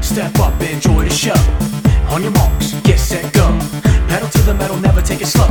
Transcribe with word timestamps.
Step 0.00 0.38
up, 0.40 0.60
enjoy 0.62 1.04
the 1.04 1.10
show. 1.10 1.36
On 2.10 2.22
your 2.22 2.32
marks, 2.32 2.72
get 2.82 2.98
set, 2.98 3.32
go. 3.32 3.46
Pedal 4.08 4.28
to 4.30 4.42
the 4.42 4.54
metal, 4.54 4.76
never 4.78 5.02
take 5.02 5.20
it 5.20 5.26
slow. 5.26 5.48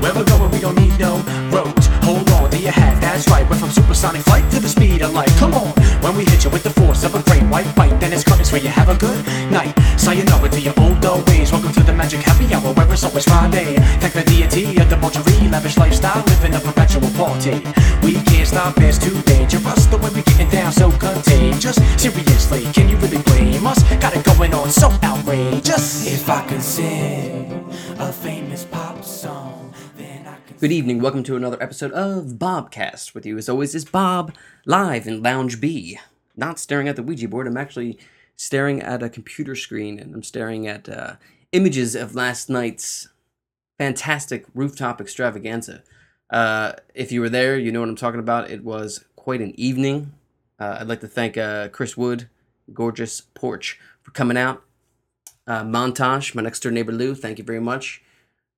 Where 0.00 0.14
we're 0.14 0.24
going, 0.24 0.50
we 0.50 0.60
don't 0.60 0.76
need 0.76 0.98
no 0.98 1.22
roads. 1.50 1.86
Hold 2.02 2.28
on 2.30 2.50
to 2.50 2.58
your 2.58 2.72
hat, 2.72 3.00
that's 3.00 3.28
right. 3.28 3.48
We're 3.48 3.56
from 3.56 3.70
supersonic 3.70 4.22
flight 4.22 4.50
to 4.52 4.60
the 4.60 4.68
speed 4.68 5.02
of 5.02 5.12
light. 5.14 5.30
Come 5.38 5.54
on, 5.54 5.68
when 6.02 6.16
we 6.16 6.24
hit 6.24 6.44
you 6.44 6.50
with 6.50 6.64
the 6.64 6.70
force 6.70 7.04
of 7.04 7.14
a 7.14 7.22
great 7.22 7.42
white 7.44 7.70
bite, 7.76 8.00
then 8.00 8.12
it's 8.12 8.24
curtains 8.24 8.50
where 8.50 8.60
you 8.60 8.68
have 8.68 8.88
a 8.88 8.96
good 8.96 9.24
night. 9.52 9.74
Sayonara 9.96 10.48
to 10.48 10.60
your 10.60 10.74
old 10.78 11.04
old 11.04 11.28
ways. 11.28 11.52
Welcome 11.52 11.72
to 11.72 11.82
the 11.82 11.92
magic 11.92 12.20
happy 12.22 12.52
hour 12.54 12.72
where 12.74 12.92
it's 12.92 13.04
always 13.04 13.24
Friday. 13.24 13.76
Thank 14.00 14.14
the 14.14 14.24
deity 14.24 14.80
of 14.80 14.88
debauchery, 14.88 15.48
lavish 15.48 15.76
lifestyle, 15.76 16.24
living 16.24 16.54
a 16.54 16.60
perpetual 16.60 17.10
party. 17.12 17.62
We 18.02 18.14
can't 18.24 18.48
stop, 18.48 18.78
it's 18.78 18.98
too 18.98 19.20
dangerous. 19.22 19.77
Down, 20.68 20.74
so 20.74 20.98
contagious. 20.98 21.76
Seriously, 22.00 22.64
can 22.74 22.90
you 22.90 22.98
really 22.98 23.22
blame 23.22 23.66
us? 23.66 23.82
Got 24.00 24.14
it 24.14 24.24
going 24.24 24.52
on, 24.52 24.68
so 24.68 24.90
outrageous. 25.02 26.06
If 26.06 26.28
I 26.28 26.46
could 26.46 26.62
sing 26.62 27.66
a 27.98 28.12
famous 28.12 28.66
pop 28.66 29.02
song, 29.02 29.72
then 29.96 30.26
I 30.26 30.36
could. 30.46 30.58
Good 30.58 30.72
evening. 30.72 31.00
Welcome 31.00 31.22
to 31.22 31.36
another 31.36 31.56
episode 31.62 31.92
of 31.92 32.32
Bobcast. 32.34 33.14
With 33.14 33.24
you, 33.24 33.38
as 33.38 33.48
always, 33.48 33.74
is 33.74 33.86
Bob 33.86 34.34
live 34.66 35.06
in 35.06 35.22
Lounge 35.22 35.58
B. 35.58 35.98
Not 36.36 36.58
staring 36.58 36.86
at 36.86 36.96
the 36.96 37.02
Ouija 37.02 37.28
board. 37.28 37.46
I'm 37.46 37.56
actually 37.56 37.98
staring 38.36 38.82
at 38.82 39.02
a 39.02 39.08
computer 39.08 39.56
screen, 39.56 39.98
and 39.98 40.14
I'm 40.14 40.22
staring 40.22 40.66
at 40.66 40.86
uh, 40.86 41.14
images 41.52 41.94
of 41.94 42.14
last 42.14 42.50
night's 42.50 43.08
fantastic 43.78 44.44
rooftop 44.54 45.00
extravaganza. 45.00 45.82
Uh, 46.28 46.72
if 46.94 47.10
you 47.10 47.22
were 47.22 47.30
there, 47.30 47.56
you 47.56 47.72
know 47.72 47.80
what 47.80 47.88
I'm 47.88 47.96
talking 47.96 48.20
about. 48.20 48.50
It 48.50 48.64
was 48.64 49.02
quite 49.16 49.40
an 49.40 49.58
evening. 49.58 50.12
Uh, 50.58 50.78
I'd 50.80 50.88
like 50.88 51.00
to 51.00 51.08
thank 51.08 51.36
uh, 51.36 51.68
Chris 51.68 51.96
Wood, 51.96 52.28
gorgeous 52.72 53.20
porch, 53.20 53.78
for 54.02 54.10
coming 54.10 54.36
out. 54.36 54.62
Uh, 55.46 55.62
Montoj, 55.62 56.34
my 56.34 56.42
next 56.42 56.60
door 56.60 56.72
neighbor 56.72 56.92
Lou, 56.92 57.14
thank 57.14 57.38
you 57.38 57.44
very 57.44 57.60
much 57.60 58.02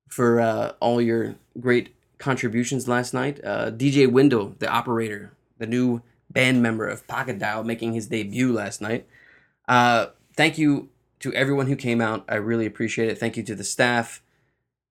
for 0.09 0.41
uh, 0.41 0.73
all 0.79 1.01
your 1.01 1.35
great 1.59 1.95
contributions 2.17 2.87
last 2.87 3.13
night. 3.13 3.39
Uh, 3.43 3.71
DJ 3.71 4.11
Wendell, 4.11 4.55
the 4.59 4.67
operator, 4.67 5.31
the 5.57 5.67
new 5.67 6.01
band 6.29 6.61
member 6.61 6.87
of 6.87 7.07
Pocket 7.07 7.39
Dial, 7.39 7.63
making 7.63 7.93
his 7.93 8.07
debut 8.07 8.51
last 8.51 8.81
night. 8.81 9.07
Uh, 9.67 10.07
thank 10.35 10.57
you 10.57 10.89
to 11.19 11.33
everyone 11.33 11.67
who 11.67 11.75
came 11.75 12.01
out. 12.01 12.25
I 12.27 12.35
really 12.35 12.65
appreciate 12.65 13.09
it. 13.09 13.17
Thank 13.17 13.37
you 13.37 13.43
to 13.43 13.55
the 13.55 13.63
staff 13.63 14.21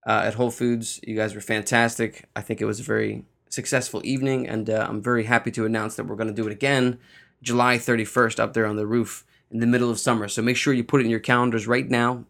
at 0.07 0.35
Whole 0.35 0.51
Foods. 0.51 1.01
You 1.07 1.17
guys 1.17 1.35
were 1.35 1.41
fantastic. 1.41 2.25
I 2.35 2.41
think 2.41 2.61
it 2.61 2.67
was 2.67 2.81
a 2.81 2.85
very 2.85 3.25
successful 3.51 4.01
evening, 4.05 4.49
and 4.49 4.71
uh, 4.71 4.87
I'm 4.89 5.03
very 5.03 5.25
happy 5.25 5.51
to 5.53 5.67
announce 5.67 5.97
that 5.97 6.05
we're 6.05 6.17
going 6.17 6.29
to 6.29 6.35
do 6.35 6.49
it 6.49 6.53
again 6.53 6.99
July 7.43 7.77
31st 7.77 8.39
up 8.41 8.55
there 8.55 8.67
on 8.67 8.77
the 8.77 8.87
roof 8.87 9.25
in 9.51 9.61
the 9.61 9.67
middle 9.67 9.91
of 9.91 9.99
summer. 9.99 10.29
So 10.29 10.43
make 10.43 10.57
sure 10.57 10.73
you 10.73 10.85
put 10.85 11.01
it 11.01 11.05
in 11.05 11.11
your 11.11 11.21
calendars 11.21 11.67
right 11.67 11.89
now. 11.89 12.25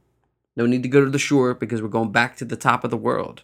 No 0.56 0.66
need 0.66 0.82
to 0.82 0.88
go 0.88 1.04
to 1.04 1.10
the 1.10 1.18
shore 1.18 1.54
because 1.54 1.82
we're 1.82 1.88
going 1.88 2.12
back 2.12 2.36
to 2.36 2.44
the 2.44 2.56
top 2.56 2.84
of 2.84 2.90
the 2.90 2.96
world. 2.96 3.42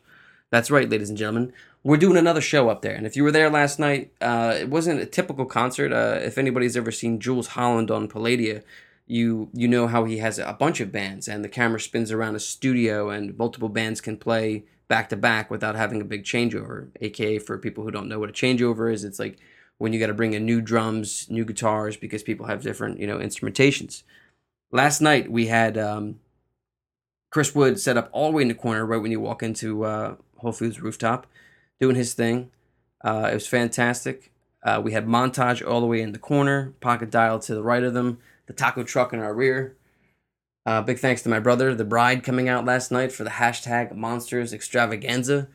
That's 0.50 0.70
right, 0.70 0.88
ladies 0.88 1.08
and 1.08 1.18
gentlemen. 1.18 1.52
We're 1.82 1.96
doing 1.96 2.16
another 2.16 2.40
show 2.40 2.68
up 2.68 2.82
there. 2.82 2.94
And 2.94 3.06
if 3.06 3.16
you 3.16 3.24
were 3.24 3.32
there 3.32 3.50
last 3.50 3.78
night, 3.78 4.12
uh, 4.20 4.54
it 4.58 4.68
wasn't 4.68 5.00
a 5.00 5.06
typical 5.06 5.44
concert. 5.44 5.92
Uh, 5.92 6.18
if 6.20 6.38
anybody's 6.38 6.76
ever 6.76 6.90
seen 6.90 7.20
Jools 7.20 7.48
Holland 7.48 7.90
on 7.90 8.08
Palladia, 8.08 8.62
you 9.06 9.48
you 9.52 9.68
know 9.68 9.86
how 9.86 10.04
he 10.04 10.18
has 10.18 10.38
a 10.38 10.56
bunch 10.58 10.80
of 10.80 10.90
bands 10.90 11.28
and 11.28 11.44
the 11.44 11.48
camera 11.48 11.78
spins 11.78 12.10
around 12.10 12.34
a 12.34 12.40
studio 12.40 13.08
and 13.08 13.38
multiple 13.38 13.68
bands 13.68 14.00
can 14.00 14.16
play 14.16 14.64
back 14.88 15.08
to 15.08 15.16
back 15.16 15.50
without 15.50 15.74
having 15.74 16.00
a 16.00 16.04
big 16.04 16.24
changeover. 16.24 16.88
AKA 17.00 17.38
for 17.40 17.58
people 17.58 17.84
who 17.84 17.90
don't 17.90 18.08
know 18.08 18.18
what 18.18 18.30
a 18.30 18.32
changeover 18.32 18.92
is, 18.92 19.04
it's 19.04 19.18
like 19.18 19.38
when 19.78 19.92
you 19.92 20.00
got 20.00 20.06
to 20.06 20.14
bring 20.14 20.32
in 20.32 20.46
new 20.46 20.60
drums, 20.60 21.26
new 21.30 21.44
guitars 21.44 21.96
because 21.96 22.22
people 22.22 22.46
have 22.46 22.62
different 22.62 22.98
you 22.98 23.06
know 23.06 23.18
instrumentations. 23.18 24.02
Last 24.70 25.00
night 25.00 25.30
we 25.30 25.46
had 25.46 25.78
um, 25.78 26.20
Chris 27.30 27.54
Wood 27.54 27.78
set 27.80 27.96
up 27.96 28.08
all 28.12 28.30
the 28.30 28.36
way 28.36 28.42
in 28.42 28.48
the 28.48 28.54
corner 28.54 28.84
right 28.86 29.00
when 29.00 29.10
you 29.10 29.20
walk 29.20 29.42
into 29.42 29.84
uh, 29.84 30.16
Whole 30.38 30.52
Foods 30.52 30.80
rooftop, 30.80 31.26
doing 31.80 31.96
his 31.96 32.14
thing. 32.14 32.50
Uh, 33.04 33.28
it 33.30 33.34
was 33.34 33.46
fantastic. 33.46 34.32
Uh, 34.62 34.80
we 34.82 34.92
had 34.92 35.06
Montoj 35.06 35.66
all 35.66 35.80
the 35.80 35.86
way 35.86 36.00
in 36.00 36.12
the 36.12 36.18
corner, 36.18 36.74
pocket 36.80 37.10
dial 37.10 37.38
to 37.38 37.54
the 37.54 37.62
right 37.62 37.84
of 37.84 37.94
them, 37.94 38.18
the 38.46 38.52
taco 38.52 38.82
truck 38.82 39.12
in 39.12 39.20
our 39.20 39.34
rear. 39.34 39.76
Uh, 40.66 40.82
big 40.82 40.98
thanks 40.98 41.22
to 41.22 41.28
my 41.28 41.38
brother, 41.38 41.76
the 41.76 41.84
bride, 41.84 42.24
coming 42.24 42.48
out 42.48 42.64
last 42.64 42.90
night 42.90 43.12
for 43.12 43.22
the 43.22 43.30
hashtag 43.30 43.94
Monsters 43.94 44.52
Extravaganza. 44.52 45.46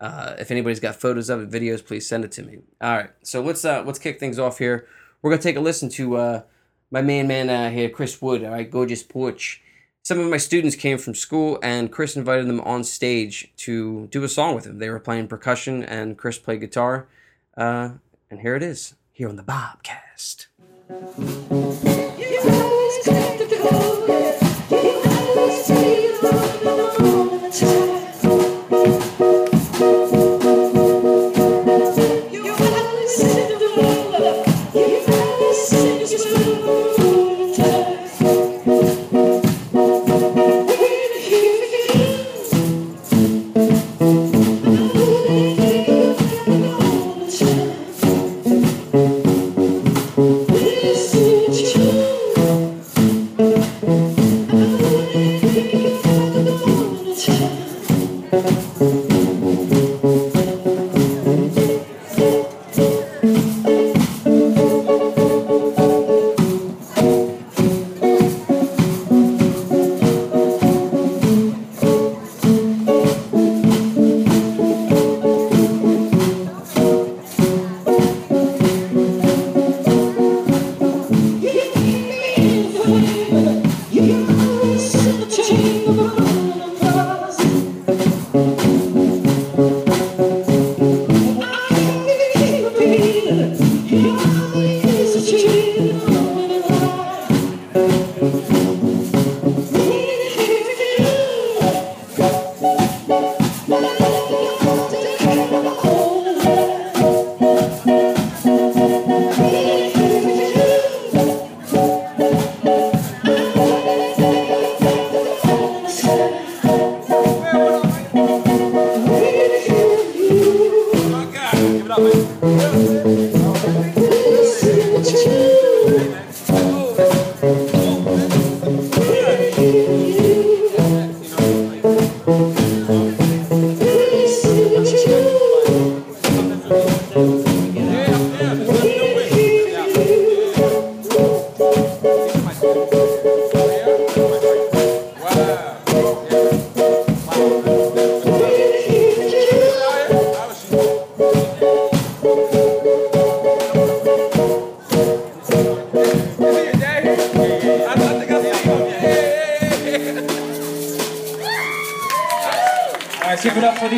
Uh, 0.00 0.34
if 0.38 0.50
anybody's 0.50 0.80
got 0.80 0.96
photos 0.96 1.28
of 1.28 1.42
it, 1.42 1.50
videos, 1.50 1.84
please 1.84 2.08
send 2.08 2.24
it 2.24 2.32
to 2.32 2.42
me. 2.42 2.60
All 2.80 2.96
right, 2.96 3.10
so 3.22 3.42
let's 3.42 3.62
uh, 3.62 3.82
let's 3.84 3.98
kick 3.98 4.18
things 4.18 4.38
off 4.38 4.56
here. 4.56 4.86
We're 5.20 5.30
gonna 5.30 5.42
take 5.42 5.56
a 5.56 5.60
listen 5.60 5.90
to 5.90 6.16
uh, 6.16 6.42
my 6.90 7.02
main 7.02 7.26
man 7.28 7.50
uh, 7.50 7.70
here, 7.70 7.90
Chris 7.90 8.22
Wood. 8.22 8.42
All 8.42 8.52
right, 8.52 8.68
gorgeous 8.68 9.02
porch. 9.02 9.60
Some 10.02 10.18
of 10.18 10.28
my 10.28 10.38
students 10.38 10.76
came 10.76 10.96
from 10.96 11.14
school, 11.14 11.58
and 11.62 11.92
Chris 11.92 12.16
invited 12.16 12.48
them 12.48 12.60
on 12.62 12.84
stage 12.84 13.52
to 13.58 14.08
do 14.08 14.24
a 14.24 14.28
song 14.28 14.54
with 14.54 14.64
him. 14.64 14.78
They 14.78 14.88
were 14.88 14.98
playing 14.98 15.28
percussion, 15.28 15.84
and 15.84 16.16
Chris 16.16 16.38
played 16.38 16.60
guitar. 16.60 17.06
Uh, 17.56 17.90
and 18.30 18.40
here 18.40 18.56
it 18.56 18.62
is, 18.62 18.94
here 19.12 19.28
on 19.28 19.36
the 19.36 19.44
Bobcast. 19.44 20.46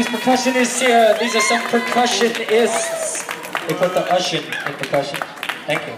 Percussionists 0.07 0.81
here. 0.81 1.17
These 1.19 1.35
are 1.35 1.41
some 1.41 1.61
percussionists. 1.63 3.27
They 3.69 3.75
put 3.75 3.95
the 3.95 4.03
ushin 4.03 4.45
in 4.45 4.75
percussion. 4.75 5.19
Thank 5.67 5.87
you. 5.87 5.95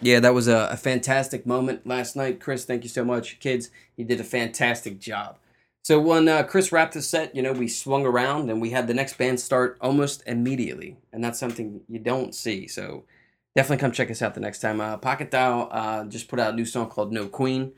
Yeah, 0.00 0.20
that 0.20 0.32
was 0.32 0.48
a, 0.48 0.68
a 0.70 0.76
fantastic 0.76 1.44
moment 1.44 1.86
last 1.86 2.16
night. 2.16 2.40
Chris, 2.40 2.64
thank 2.64 2.84
you 2.84 2.88
so 2.88 3.04
much. 3.04 3.38
Kids, 3.40 3.70
you 3.96 4.04
did 4.04 4.20
a 4.20 4.24
fantastic 4.24 4.98
job. 4.98 5.36
So 5.84 6.00
when 6.00 6.28
uh, 6.28 6.42
Chris 6.44 6.72
wrapped 6.72 6.94
his 6.94 7.08
set, 7.08 7.34
you 7.34 7.42
know, 7.42 7.52
we 7.52 7.68
swung 7.68 8.06
around 8.06 8.50
and 8.50 8.60
we 8.60 8.70
had 8.70 8.86
the 8.86 8.94
next 8.94 9.18
band 9.18 9.40
start 9.40 9.76
almost 9.80 10.22
immediately. 10.26 10.96
And 11.12 11.22
that's 11.22 11.38
something 11.38 11.80
you 11.88 11.98
don't 11.98 12.34
see. 12.34 12.66
So 12.66 13.04
definitely 13.56 13.80
come 13.80 13.92
check 13.92 14.10
us 14.10 14.22
out 14.22 14.34
the 14.34 14.40
next 14.40 14.60
time. 14.60 14.80
Uh, 14.80 14.96
Pocket 14.96 15.30
Dial 15.30 15.68
uh, 15.70 16.04
just 16.04 16.28
put 16.28 16.38
out 16.38 16.54
a 16.54 16.56
new 16.56 16.64
song 16.64 16.88
called 16.88 17.12
No 17.12 17.26
Queen. 17.26 17.72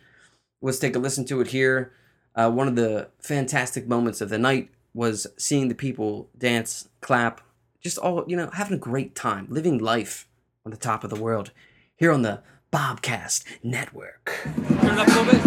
Let's 0.62 0.78
take 0.78 0.94
a 0.94 0.98
listen 0.98 1.24
to 1.26 1.40
it 1.40 1.48
here. 1.48 1.92
Uh, 2.34 2.50
one 2.50 2.68
of 2.68 2.76
the 2.76 3.08
fantastic 3.18 3.88
moments 3.88 4.20
of 4.20 4.28
the 4.28 4.38
night 4.38 4.70
was 4.94 5.26
seeing 5.36 5.68
the 5.68 5.74
people 5.74 6.28
dance, 6.38 6.88
clap, 7.00 7.40
just 7.80 7.98
all, 7.98 8.24
you 8.26 8.36
know, 8.36 8.50
having 8.52 8.74
a 8.74 8.78
great 8.78 9.14
time, 9.14 9.46
living 9.50 9.78
life 9.78 10.28
on 10.64 10.70
the 10.70 10.76
top 10.76 11.02
of 11.04 11.10
the 11.10 11.20
world 11.20 11.50
here 11.96 12.12
on 12.12 12.22
the 12.22 12.42
Bobcast 12.72 13.44
Network. 13.62 14.32
Turn 14.44 14.66
it 14.66 14.98
up 14.98 15.08
a 15.08 15.10
little 15.10 15.24
bit. 15.24 15.42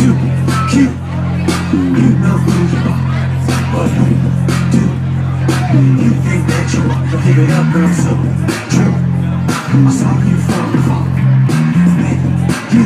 You, 0.00 0.10
you, 0.74 0.86
you 2.00 2.08
know 2.18 2.36
who 2.42 2.56
you 2.72 2.80
are, 2.90 3.02
but 3.72 3.88
who 3.90 4.04
do 5.70 5.78
you 6.02 6.10
think 6.10 6.42
that 6.48 6.66
you 6.74 6.82
are? 6.90 7.04
Give 7.24 7.38
it 7.38 7.50
up, 7.50 7.66
girl, 7.72 7.92
so 7.94 8.12
true. 8.72 8.94
I 9.72 9.90
saw 9.94 10.12
you 10.26 10.36
from 10.42 10.66
afar, 10.78 11.04
and 12.08 12.18
you, 12.74 12.84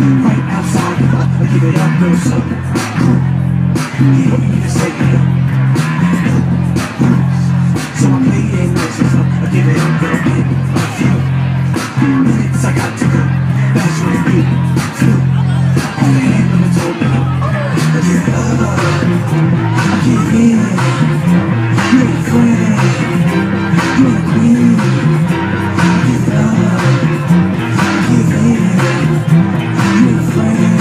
right 0.00 0.44
outside 0.52 0.98
the 1.00 1.06
bar. 1.08 1.26
But 1.38 1.48
give 1.52 1.64
it 1.64 1.76
up, 1.76 1.92
girl, 2.00 2.16
so. 2.16 2.36
You 3.96 4.28
don't 4.28 4.44
need 4.44 4.62
to 4.62 4.68
say 4.68 4.92
it. 4.92 5.00
So 7.96 8.04
I 8.12 8.20
play 8.28 8.44
it 8.44 8.70
nice 8.76 8.96
slow. 8.96 9.24
I 9.24 9.48
give 9.52 9.64
it 9.64 9.78
up, 9.80 9.92
girl, 10.00 10.20
in 10.36 10.44
a 10.44 10.88
few 10.96 12.12
minutes. 12.28 12.64
I 12.64 12.76
got 12.76 12.92
to 12.98 13.04
go. 13.08 13.22
That's 13.72 13.98
when 14.04 14.20
you 14.36 14.44
flew. 15.00 15.16
On 15.96 16.10
the 16.12 16.20
hand 16.28 16.52
of 16.52 16.60
the 16.60 16.68
toe 16.76 16.92
now. 17.00 17.40
I 17.40 18.04
give 18.04 18.28
up. 18.36 18.60
I 19.80 19.96
give. 20.04 20.28
You 21.92 22.00
ain't 22.02 22.20
ain't 24.04 24.24
queen. 24.28 24.76
I 25.78 26.04
give 26.04 26.28
it 26.28 27.75
I 28.08 28.08
give 28.08 28.36
in. 30.38 30.75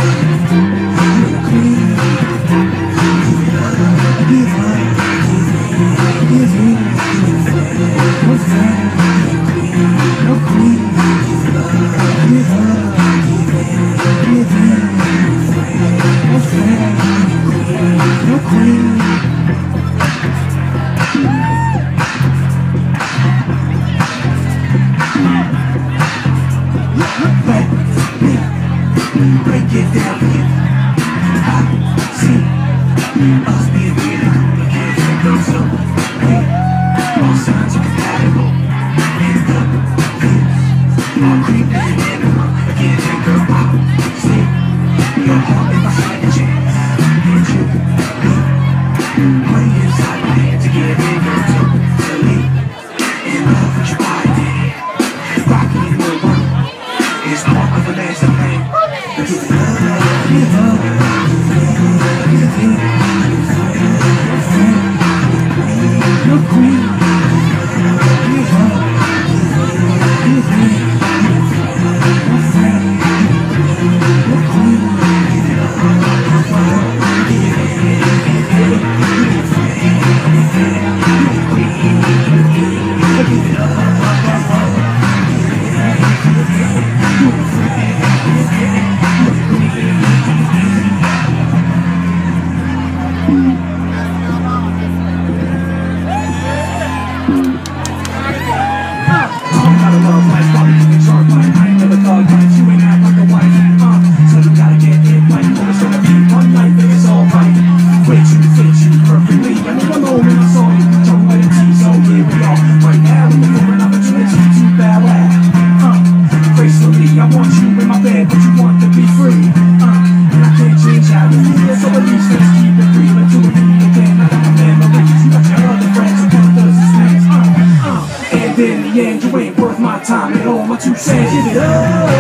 But 118.30 118.40
you 118.42 118.52
want 118.62 118.82
to 118.82 118.90
be 118.90 119.06
free. 119.18 119.46
Uh, 119.82 120.34
and 120.34 120.42
I 120.42 120.50
can't 120.58 120.78
change 120.82 121.08
how 121.10 121.30
you 121.30 121.40
feel, 121.46 121.76
so 121.78 121.88
at 121.94 122.04
least 122.06 122.28
let's 122.34 122.50
keep 122.58 122.76
it 122.76 122.90
real 122.98 123.16
and 123.22 123.30
do 123.30 123.40
it 123.46 123.56
again. 123.56 124.16
I 124.20 124.28
my 124.30 124.80
memories, 124.82 125.22
you 125.26 125.30
got 125.32 125.46
your 125.46 125.62
other 125.70 125.90
friends 125.94 126.20
and 126.22 126.32
brothers 126.32 126.78
and 126.78 126.90
snakes. 126.96 127.26
Uh, 127.30 127.46
uh, 127.86 128.38
and 128.38 128.60
in 128.60 128.78
the 128.84 128.94
end, 129.02 129.24
you 129.24 129.32
ain't 129.38 129.58
worth 129.58 129.80
my 129.80 130.00
time 130.04 130.34
at 130.34 130.48
all. 130.48 130.66
My 130.66 130.78
two 130.78 130.96
cents, 130.96 131.32
give 131.32 131.56
it 131.56 131.62
up, 131.62 132.15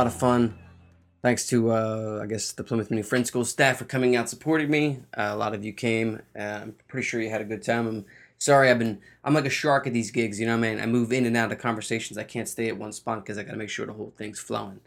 lot 0.00 0.06
of 0.06 0.14
fun. 0.14 0.58
Thanks 1.20 1.46
to, 1.48 1.72
uh, 1.72 2.20
I 2.22 2.26
guess, 2.26 2.52
the 2.52 2.64
Plymouth 2.64 2.90
Meeting 2.90 3.04
Friend 3.04 3.26
School 3.26 3.44
staff 3.44 3.76
for 3.76 3.84
coming 3.84 4.16
out 4.16 4.30
supporting 4.30 4.70
me. 4.70 5.00
Uh, 5.14 5.28
a 5.32 5.36
lot 5.36 5.54
of 5.54 5.62
you 5.62 5.74
came. 5.74 6.22
Uh, 6.34 6.60
I'm 6.62 6.76
pretty 6.88 7.06
sure 7.06 7.20
you 7.20 7.28
had 7.28 7.42
a 7.42 7.44
good 7.44 7.62
time. 7.62 7.86
I'm 7.86 8.06
sorry, 8.38 8.70
I've 8.70 8.78
been, 8.78 8.98
I'm 9.24 9.34
like 9.34 9.44
a 9.44 9.50
shark 9.50 9.86
at 9.86 9.92
these 9.92 10.10
gigs, 10.10 10.40
you 10.40 10.46
know 10.46 10.56
what 10.56 10.64
I 10.64 10.70
mean? 10.70 10.80
I 10.80 10.86
move 10.86 11.12
in 11.12 11.26
and 11.26 11.36
out 11.36 11.52
of 11.52 11.58
conversations. 11.58 12.16
I 12.16 12.22
can't 12.22 12.48
stay 12.48 12.68
at 12.68 12.78
one 12.78 12.92
spot 12.92 13.22
because 13.22 13.36
I 13.36 13.42
got 13.42 13.50
to 13.50 13.58
make 13.58 13.68
sure 13.68 13.84
the 13.84 13.92
whole 13.92 14.14
thing's 14.16 14.38
flowing. 14.38 14.80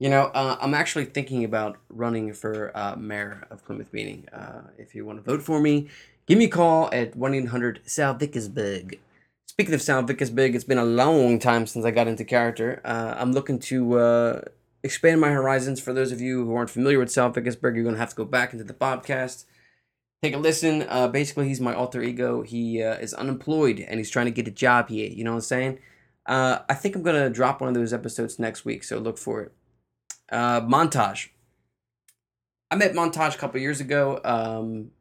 You 0.00 0.08
know, 0.08 0.22
uh, 0.34 0.58
I'm 0.60 0.74
actually 0.74 1.04
thinking 1.04 1.44
about 1.44 1.78
running 1.88 2.32
for 2.32 2.76
uh, 2.76 2.96
mayor 2.96 3.46
of 3.48 3.64
Plymouth 3.64 3.92
Meeting. 3.92 4.26
Uh, 4.32 4.62
if 4.76 4.92
you 4.96 5.06
want 5.06 5.24
to 5.24 5.30
vote 5.30 5.40
for 5.40 5.60
me, 5.60 5.88
give 6.26 6.36
me 6.36 6.46
a 6.46 6.48
call 6.48 6.90
at 6.92 7.14
1 7.14 7.32
800 7.32 7.82
Sal 7.86 8.14
Vickersburg. 8.14 8.98
Speaking 9.58 9.74
of 9.74 9.82
Sal 9.82 10.02
Vickersburg, 10.02 10.54
it's 10.54 10.62
been 10.62 10.78
a 10.78 10.84
long 10.84 11.40
time 11.40 11.66
since 11.66 11.84
I 11.84 11.90
got 11.90 12.06
into 12.06 12.24
character. 12.24 12.80
Uh, 12.84 13.16
I'm 13.18 13.32
looking 13.32 13.58
to 13.58 13.98
uh, 13.98 14.40
expand 14.84 15.20
my 15.20 15.30
horizons. 15.30 15.80
For 15.80 15.92
those 15.92 16.12
of 16.12 16.20
you 16.20 16.44
who 16.44 16.54
aren't 16.54 16.70
familiar 16.70 17.00
with 17.00 17.10
Sal 17.10 17.30
Vickersburg, 17.30 17.74
you're 17.74 17.82
going 17.82 17.96
to 17.96 17.98
have 17.98 18.10
to 18.10 18.14
go 18.14 18.24
back 18.24 18.52
into 18.52 18.64
the 18.64 18.72
Bobcast. 18.72 19.46
Take 20.22 20.36
a 20.36 20.38
listen. 20.38 20.86
Uh, 20.88 21.08
basically, 21.08 21.48
he's 21.48 21.60
my 21.60 21.74
alter 21.74 22.00
ego. 22.00 22.42
He 22.42 22.80
uh, 22.80 22.98
is 22.98 23.12
unemployed 23.12 23.80
and 23.80 23.98
he's 23.98 24.10
trying 24.10 24.26
to 24.26 24.30
get 24.30 24.46
a 24.46 24.52
job 24.52 24.90
here. 24.90 25.10
You 25.10 25.24
know 25.24 25.32
what 25.32 25.38
I'm 25.38 25.40
saying? 25.40 25.78
Uh, 26.24 26.60
I 26.68 26.74
think 26.74 26.94
I'm 26.94 27.02
gonna 27.02 27.28
drop 27.28 27.60
one 27.60 27.66
of 27.66 27.74
those 27.74 27.92
episodes 27.92 28.38
next 28.38 28.64
week, 28.64 28.84
so 28.84 28.98
look 28.98 29.18
for 29.18 29.42
it. 29.42 29.52
Uh, 30.30 30.60
Montoj. 30.60 31.30
I 32.70 32.76
met 32.76 32.92
Montoj 32.92 33.34
a 33.34 33.38
couple 33.38 33.60
years 33.60 33.80
ago. 33.80 34.20
Um, 34.24 34.92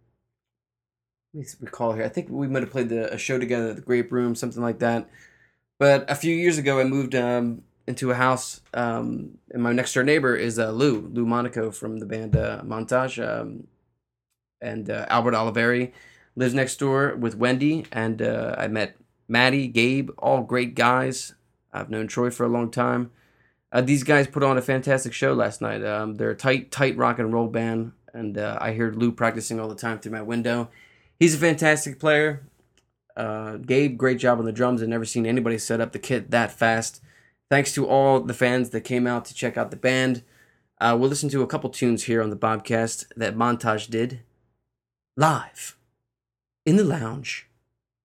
me 1.38 1.46
recall 1.62 1.94
here. 1.94 2.04
I 2.04 2.10
think 2.10 2.30
we 2.30 2.48
might 2.48 2.64
have 2.64 2.72
played 2.72 2.90
the, 2.90 3.14
a 3.14 3.18
show 3.18 3.38
together 3.38 3.70
at 3.70 3.76
the 3.76 3.82
Grape 3.82 4.12
Room, 4.12 4.36
something 4.36 4.62
like 4.62 4.80
that. 4.80 5.10
But 5.80 6.10
a 6.10 6.16
few 6.16 6.36
years 6.36 6.58
ago, 6.58 6.80
I 6.80 6.84
moved 6.84 7.14
um, 7.14 7.62
into 7.86 8.12
a 8.12 8.16
house, 8.16 8.62
um, 8.74 9.38
and 9.52 9.62
my 9.62 9.72
next 9.72 9.94
door 9.94 10.04
neighbor 10.04 10.36
is 10.36 10.58
uh, 10.58 10.72
Lou, 10.72 11.08
Lou 11.14 11.26
Monaco 11.26 11.72
from 11.72 12.00
the 12.00 12.06
band 12.06 12.36
uh, 12.36 12.62
Montoj. 12.64 13.26
Um, 13.26 13.68
and 14.60 14.90
uh, 14.90 15.06
Albert 15.10 15.34
Oliveri 15.34 15.92
lives 16.36 16.56
next 16.56 16.78
door 16.78 17.16
with 17.16 17.36
Wendy, 17.36 17.86
and 17.92 18.22
uh, 18.22 18.56
I 18.58 18.68
met 18.68 18.98
Maddie, 19.28 19.68
Gabe, 19.68 20.10
all 20.18 20.42
great 20.42 20.74
guys. 20.74 21.36
I've 21.72 21.92
known 21.92 22.08
Troy 22.08 22.32
for 22.32 22.46
a 22.46 22.50
long 22.50 22.72
time. 22.72 23.12
Uh, 23.72 23.82
these 23.82 24.04
guys 24.04 24.28
put 24.28 24.44
on 24.44 24.58
a 24.58 24.62
fantastic 24.62 25.14
show 25.14 25.34
last 25.34 25.62
night. 25.62 25.84
Um, 25.84 26.16
they're 26.16 26.32
a 26.32 26.36
tight, 26.36 26.72
tight 26.72 26.98
rock 26.98 27.20
and 27.20 27.32
roll 27.32 27.48
band, 27.48 27.92
and 28.14 28.38
uh, 28.38 28.58
I 28.60 28.74
heard 28.74 28.96
Lou 28.96 29.12
practicing 29.12 29.60
all 29.60 29.68
the 29.68 29.76
time 29.76 30.00
through 30.00 30.14
my 30.14 30.24
window. 30.24 30.70
He's 31.20 31.36
a 31.36 31.40
fantastic 31.40 32.00
player. 32.00 32.48
Uh, 33.16 33.58
Gabe, 33.58 33.98
great 33.98 34.20
job 34.20 34.40
on 34.40 34.46
the 34.46 34.52
drums. 34.52 34.82
I've 34.82 34.90
never 34.90 35.06
seen 35.06 35.26
anybody 35.26 35.58
set 35.58 35.82
up 35.82 35.92
the 35.92 36.00
kit 36.00 36.30
that 36.32 36.52
fast. 36.52 37.02
Thanks 37.50 37.74
to 37.74 37.88
all 37.88 38.20
the 38.20 38.34
fans 38.34 38.70
that 38.70 38.82
came 38.82 39.08
out 39.08 39.26
to 39.26 39.34
check 39.34 39.58
out 39.58 39.72
the 39.72 39.78
band. 39.78 40.24
Uh, 40.80 40.96
we'll 41.00 41.10
listen 41.10 41.30
to 41.30 41.42
a 41.42 41.48
couple 41.48 41.70
tunes 41.70 42.04
here 42.04 42.22
on 42.22 42.30
the 42.30 42.36
Bobcast 42.36 43.06
that 43.16 43.36
Montoj 43.36 43.90
did 43.90 44.22
live 45.16 45.76
in 46.66 46.76
the 46.76 46.84
lounge, 46.84 47.48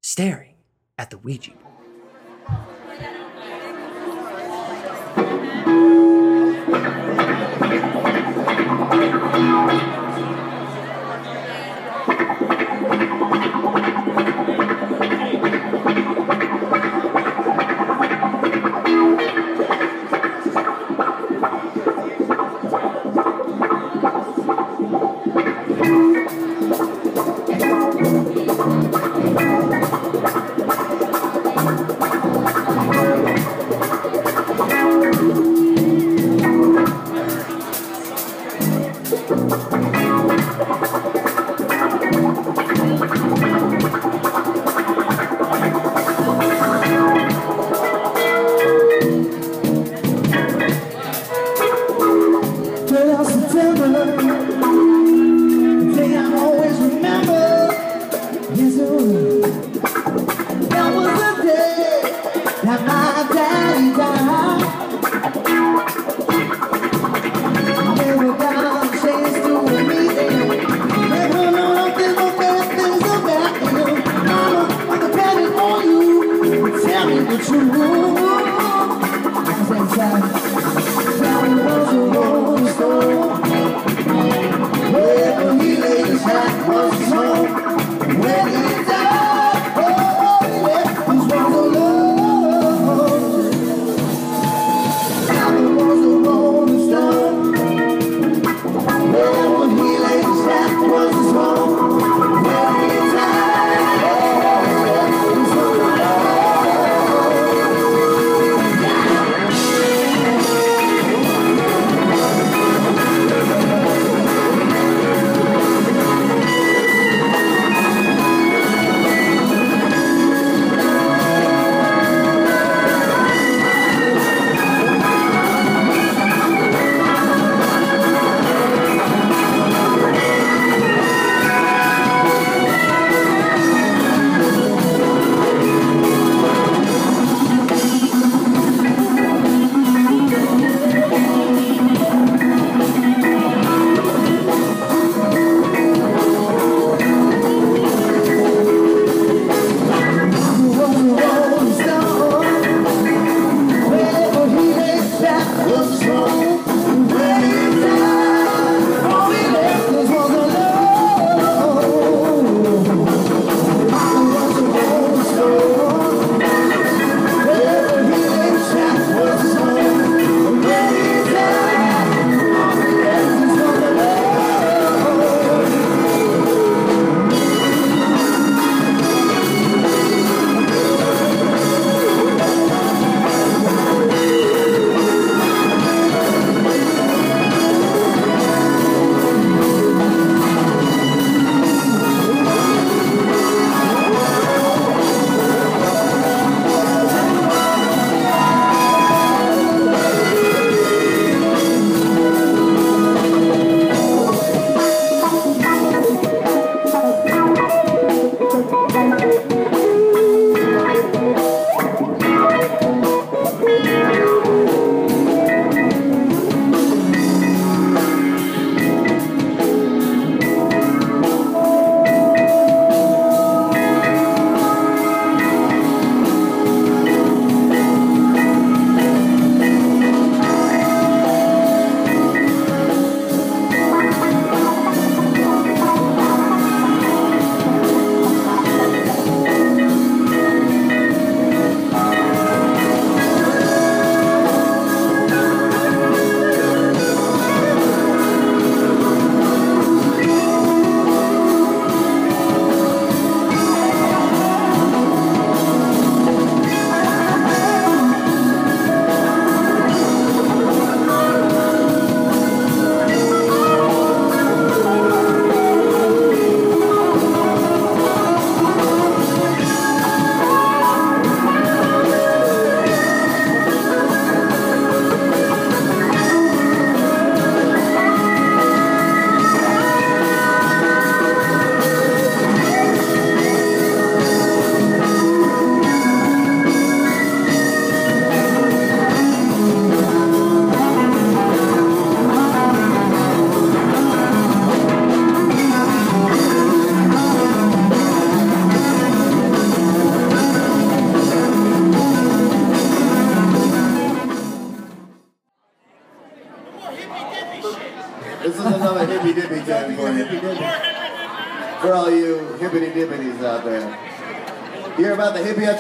staring 0.02 0.54
at 0.96 1.10
the 1.10 1.18
Ouija 1.18 1.52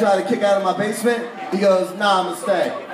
tried 0.02 0.20
to 0.20 0.28
kick 0.28 0.42
out 0.42 0.56
of 0.56 0.64
my 0.64 0.76
basement? 0.76 1.30
He 1.52 1.58
goes, 1.58 1.96
nah, 1.96 2.22
I'ma 2.22 2.34
stay. 2.34 2.91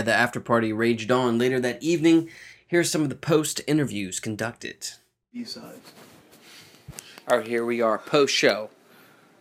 All 0.00 0.06
right, 0.06 0.08
yeah, 0.08 0.14
the 0.14 0.18
after 0.18 0.40
party 0.40 0.72
raged 0.72 1.10
on. 1.10 1.38
Later 1.38 1.60
that 1.60 1.82
evening, 1.82 2.30
here's 2.66 2.90
some 2.90 3.02
of 3.02 3.08
the 3.10 3.14
post 3.14 3.60
interviews 3.66 4.20
conducted. 4.20 4.88
B-sides. 5.32 5.92
All 7.28 7.38
right, 7.38 7.46
here 7.46 7.64
we 7.64 7.80
are, 7.82 7.98
post 7.98 8.34
show 8.34 8.70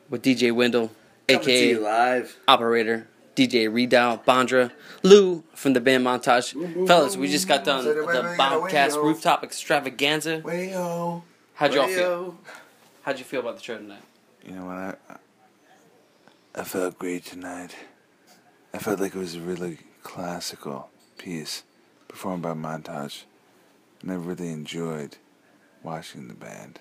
with 0.09 0.21
DJ 0.21 0.51
Wendell, 0.51 0.91
Coming 1.27 1.41
aka 1.41 1.69
you 1.69 1.79
live. 1.79 2.37
operator, 2.47 3.07
DJ 3.35 3.69
Redal, 3.69 4.23
Bondra, 4.25 4.71
Lou 5.01 5.43
from 5.55 5.73
the 5.73 5.81
band 5.81 6.05
Montoj. 6.05 6.87
Fellas, 6.87 7.15
we 7.15 7.27
just 7.29 7.47
got 7.47 7.63
done 7.63 7.83
So 7.83 7.93
the 7.93 8.01
the 8.01 8.05
way 8.05 8.35
Bobcast 8.37 9.01
rooftop 9.01 9.43
extravaganza. 9.43 10.41
Wayo. 10.41 11.23
How'd 11.55 11.73
y'all 11.73 11.87
feel? 11.87 12.37
How'd 13.03 13.17
you 13.17 13.25
feel 13.25 13.39
about 13.39 13.57
the 13.57 13.63
show 13.63 13.77
tonight? 13.77 14.03
You 14.45 14.55
know 14.55 14.65
what? 14.65 14.99
I, 15.09 15.15
I 16.55 16.63
felt 16.63 16.99
great 16.99 17.25
tonight. 17.25 17.75
I 18.73 18.77
felt 18.77 18.99
like 18.99 19.15
it 19.15 19.19
was 19.19 19.35
a 19.35 19.39
really 19.41 19.79
classical 20.09 20.89
piece 21.19 21.61
performed 22.07 22.41
by 22.41 22.53
Montoj. 22.53 23.25
And 24.01 24.11
I 24.11 24.15
really 24.15 24.49
enjoyed 24.49 25.17
watching 25.83 26.27
the 26.27 26.33
band. 26.33 26.79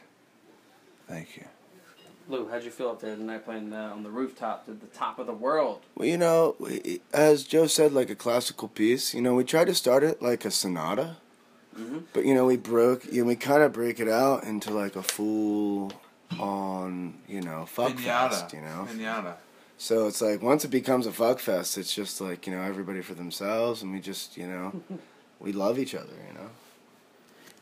Thank 1.07 1.37
you. 1.37 1.45
Lou, 2.31 2.49
how'd 2.49 2.65
you 2.65 2.71
feel 2.71 2.89
up 2.89 3.01
there 3.01 3.17
tonight 3.17 3.45
playing 3.45 3.73
uh, 3.73 3.93
on 3.95 4.03
the 4.03 4.11
rooftop 4.11 4.65
at 4.69 4.81
the 4.81 4.87
top 4.87 5.19
of 5.19 5.27
the 5.27 5.35
world? 5.35 5.81
Well, 5.95 6.09
you 6.09 6.17
know, 6.17 6.57
as 7.13 7.45
Joe 7.45 7.67
said, 7.67 7.93
like 7.93 8.09
a 8.09 8.15
classical 8.15 8.69
piece. 8.69 9.13
You 9.13 9.21
know, 9.21 9.35
we 9.35 9.45
tried 9.45 9.67
to 9.67 9.75
start 9.75 10.03
it 10.03 10.23
like 10.23 10.45
a 10.47 10.51
sonata, 10.51 11.17
but 12.13 12.25
you 12.25 12.35
know, 12.35 12.47
we 12.47 12.57
broke. 12.57 13.05
You 13.13 13.23
know, 13.23 13.29
we 13.29 13.37
kind 13.37 13.63
of 13.63 13.73
break 13.73 14.01
it 14.01 14.09
out 14.09 14.45
into 14.45 14.71
like 14.71 14.97
a 14.97 15.03
full 15.03 15.93
on, 16.39 17.19
you 17.27 17.41
know, 17.41 17.67
fuck 17.67 17.99
fest. 17.99 18.53
You 18.53 18.61
know, 18.61 18.89
Pinata. 18.91 19.35
So 19.81 20.09
it's 20.09 20.21
like 20.21 20.43
once 20.43 20.65
it 20.65 20.73
becomes 20.73 21.07
a 21.07 21.13
fuck 21.13 21.39
fest, 21.39 21.79
it's 21.79 21.95
just 21.95 22.21
like 22.21 22.47
you 22.47 22.55
know 22.55 22.63
everybody 22.63 23.01
for 23.01 23.15
themselves, 23.15 23.81
and 23.83 23.93
we 23.93 24.01
just 24.01 24.37
you 24.37 24.49
know, 24.49 24.83
we 25.41 25.53
love 25.53 25.79
each 25.79 25.95
other. 25.95 26.13
You 26.27 26.35
know. 26.35 26.51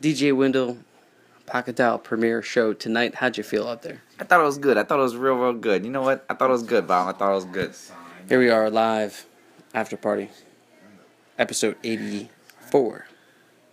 DJ 0.02 0.35
Wendell, 0.35 0.79
Pocket 1.44 1.76
Dial 1.76 1.98
premiere 1.98 2.40
show 2.40 2.72
tonight. 2.72 3.16
How'd 3.16 3.37
you 3.37 3.44
feel 3.44 3.68
out 3.68 3.83
there? 3.83 4.02
I 4.18 4.24
thought 4.24 4.40
it 4.40 4.44
was 4.44 4.57
good. 4.57 4.79
I 4.79 4.83
thought 4.83 4.98
it 4.98 5.02
was 5.02 5.14
real, 5.14 5.35
real 5.35 5.52
good. 5.52 5.85
You 5.85 5.90
know 5.90 6.00
what? 6.00 6.24
I 6.31 6.35
thought 6.35 6.48
it 6.48 6.55
was 6.55 6.62
good, 6.62 6.87
Bob. 6.88 7.14
I 7.14 7.18
thought 7.18 7.33
it 7.33 7.35
was 7.35 7.44
good. 7.44 7.74
Here 8.31 8.38
we 8.38 8.48
are 8.48 8.70
live, 8.70 9.26
after 9.74 9.98
party, 9.98 10.31
episode 11.38 11.76
84. 11.85 13.07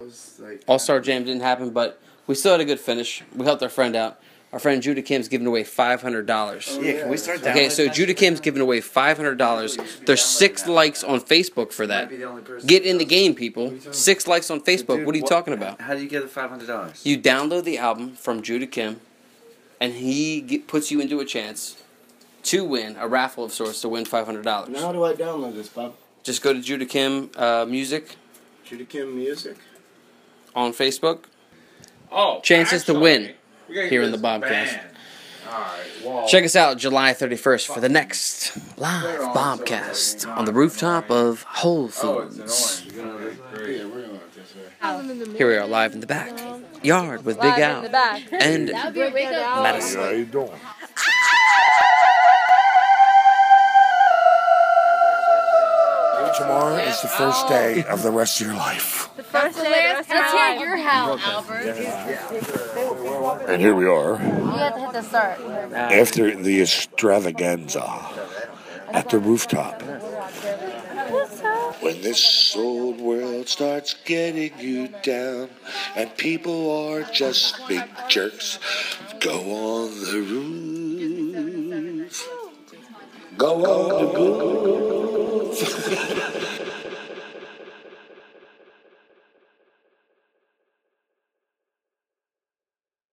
It 0.02 0.04
was 0.04 0.40
like 0.40 0.64
All 0.68 0.80
Star 0.80 1.00
Jam 1.00 1.24
didn't 1.24 1.44
happen, 1.44 1.70
but 1.70 2.02
we 2.28 2.36
still 2.36 2.52
had 2.52 2.62
a 2.62 2.66
good 2.66 2.82
finish. 2.82 3.24
We 3.34 3.46
helped 3.46 3.64
our 3.64 3.70
friend 3.70 3.96
out. 3.96 4.20
Our 4.54 4.60
friend 4.60 4.84
Judah 4.84 5.02
Kim's 5.02 5.28
giving 5.28 5.48
away 5.48 5.64
five 5.64 6.04
hundred 6.04 6.28
dollars. 6.28 6.78
Yeah, 6.80 7.02
can 7.02 7.10
we 7.10 7.18
start? 7.18 7.42
Okay, 7.42 7.70
so 7.70 7.88
Judah 7.88 8.14
Kim's 8.14 8.40
giving 8.40 8.62
away 8.62 8.82
five 8.82 9.18
hundred 9.18 9.40
dollars. 9.40 9.80
There's 10.06 10.24
six 10.24 10.68
likes 10.68 11.04
on 11.04 11.22
Facebook 11.22 11.74
for 11.74 11.88
that. 11.88 12.12
Get 12.64 12.86
in 12.86 13.00
the 13.00 13.06
game, 13.06 13.34
people. 13.34 13.74
Six 13.92 14.28
likes 14.28 14.52
on 14.52 14.62
Facebook. 14.62 15.06
What 15.06 15.16
are 15.16 15.18
you 15.18 15.26
talking 15.26 15.56
about? 15.56 15.82
How 15.82 15.96
do 15.96 16.04
you 16.04 16.08
get 16.08 16.22
the 16.22 16.28
five 16.28 16.52
hundred 16.52 16.68
dollars? 16.68 17.04
You 17.04 17.18
download 17.18 17.64
the 17.64 17.80
album 17.80 18.14
from 18.14 18.44
Judah 18.44 18.68
Kim, 18.68 19.02
and 19.82 19.94
he 19.94 20.40
get, 20.42 20.68
puts 20.68 20.92
you 20.92 21.02
into 21.02 21.20
a 21.20 21.26
chance 21.26 21.82
to 22.44 22.64
win 22.64 22.96
a 23.00 23.08
raffle 23.08 23.46
of 23.46 23.52
sorts 23.52 23.82
to 23.82 23.90
win 23.90 24.06
five 24.06 24.28
hundred 24.28 24.44
dollars. 24.44 24.70
Now, 24.70 24.82
how 24.82 24.92
do 24.92 25.04
I 25.04 25.14
download 25.14 25.56
this, 25.56 25.70
Bob? 25.70 25.96
Just 26.22 26.44
go 26.44 26.54
to 26.54 26.62
Judah 26.62 26.86
Kim 26.86 27.32
uh, 27.36 27.66
Music 27.68 28.18
Judah 28.64 28.86
Kim 28.86 29.16
Music. 29.16 29.58
on 30.56 30.74
Facebook. 30.74 31.24
Oh, 32.12 32.40
Chances 32.42 32.84
to 32.84 32.94
win 32.94 33.22
we 33.22 33.28
gotta 33.28 33.43
here 33.68 33.90
get 33.90 34.04
in 34.04 34.12
the 34.12 34.18
this 34.18 34.22
Bobcast. 34.22 34.50
band. 34.50 34.82
All 35.46 35.60
right, 35.60 35.80
well, 36.06 36.28
Check 36.28 36.46
us 36.46 36.56
out 36.56 36.78
July 36.78 37.14
31st 37.14 37.68
for 37.68 37.80
the 37.80 37.90
next 37.90 38.58
live 38.78 39.22
on, 39.22 39.36
Bobcast 39.60 40.22
so, 40.22 40.32
on 40.32 40.46
the 40.46 40.54
rooftop 40.54 41.12
of 41.12 41.44
Whole 41.44 41.84
Oh, 41.84 41.86
it's 41.88 42.02
an 42.04 42.10
Foods. 42.38 42.82
orange. 42.82 42.96
You 42.96 43.04
know, 43.04 43.20
that's 43.20 43.38
great. 43.54 45.38
Here 45.38 45.48
we 45.48 45.56
are 45.58 45.68
live 45.68 45.94
in 45.94 46.00
the 46.00 46.08
back 46.08 46.38
yard 46.84 47.24
with 47.26 47.38
Big 47.38 47.46
Live 47.46 47.58
in 47.58 47.64
Al 47.64 47.82
the 47.84 47.90
back. 47.90 48.22
and 48.32 48.70
That 48.70 48.86
would 48.86 48.94
be 48.94 49.02
a 49.02 49.12
wake 49.12 49.28
up. 49.28 49.64
Madison. 49.64 50.18
you 50.18 50.26
doing? 50.26 50.52
Tomorrow 56.38 56.78
is 56.78 57.00
the 57.02 57.08
first 57.10 57.46
oh. 57.46 57.50
day 57.50 57.84
of 57.84 58.02
the 58.02 58.10
rest 58.10 58.42
of 58.42 58.48
your 58.48 58.56
life. 58.56 59.10
The 59.16 59.24
first 59.24 59.58
day, 59.58 59.94
let's 59.94 60.08
hear 60.08 60.56
your 60.56 60.78
howl, 60.78 61.20
Albert. 61.20 62.73
And 63.24 63.62
here 63.62 63.74
we 63.74 63.86
are 63.86 64.14
You 64.14 64.18
have 64.20 64.76
to 64.76 64.80
hit 64.82 64.92
the 64.94 65.02
start. 65.02 65.40
after 65.74 66.36
the 66.36 66.62
extravaganza 66.62 67.86
at 68.90 69.10
the 69.10 69.20
rooftop. 69.20 69.82
When 71.82 72.02
this 72.02 72.54
old 72.56 73.00
world 73.00 73.48
starts 73.48 73.96
getting 74.06 74.52
you 74.60 74.90
down 75.04 75.50
and 75.96 76.16
people 76.18 76.72
are 76.90 77.04
just 77.04 77.66
big 77.68 77.84
jerks, 78.10 78.60
go 79.20 79.40
on 79.40 79.90
the 80.00 80.22
roof. 80.22 82.28
Go 83.38 83.66
on 83.66 84.04
the 84.04 84.20
roof. 84.20 86.10